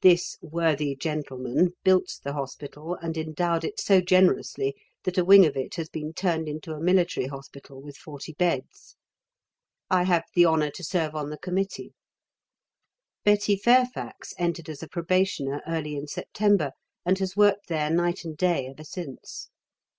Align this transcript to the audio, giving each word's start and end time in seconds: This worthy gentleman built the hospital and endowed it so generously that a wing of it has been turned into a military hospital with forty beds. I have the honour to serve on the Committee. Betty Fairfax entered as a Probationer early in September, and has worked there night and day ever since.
This 0.00 0.38
worthy 0.40 0.96
gentleman 0.96 1.74
built 1.84 2.20
the 2.24 2.32
hospital 2.32 2.94
and 3.02 3.18
endowed 3.18 3.64
it 3.64 3.78
so 3.78 4.00
generously 4.00 4.74
that 5.04 5.18
a 5.18 5.24
wing 5.26 5.44
of 5.44 5.58
it 5.58 5.74
has 5.74 5.90
been 5.90 6.14
turned 6.14 6.48
into 6.48 6.72
a 6.72 6.80
military 6.80 7.26
hospital 7.26 7.82
with 7.82 7.98
forty 7.98 8.32
beds. 8.32 8.96
I 9.90 10.04
have 10.04 10.24
the 10.34 10.46
honour 10.46 10.70
to 10.70 10.82
serve 10.82 11.14
on 11.14 11.28
the 11.28 11.36
Committee. 11.36 11.92
Betty 13.24 13.56
Fairfax 13.58 14.32
entered 14.38 14.70
as 14.70 14.82
a 14.82 14.88
Probationer 14.88 15.60
early 15.66 15.96
in 15.96 16.06
September, 16.06 16.70
and 17.04 17.18
has 17.18 17.36
worked 17.36 17.68
there 17.68 17.90
night 17.90 18.24
and 18.24 18.38
day 18.38 18.68
ever 18.68 18.84
since. 18.84 19.50